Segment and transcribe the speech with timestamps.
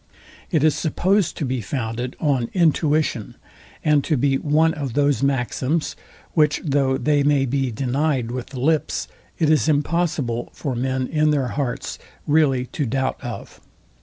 [0.49, 3.35] It is supposed to be founded on intuition,
[3.85, 5.95] and to be one of those maxims,
[6.33, 11.29] which though they may be denyed with the lips, it is impossible for men in
[11.29, 13.61] their hearts really to doubt of.